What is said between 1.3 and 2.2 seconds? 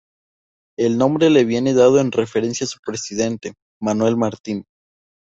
viene dado en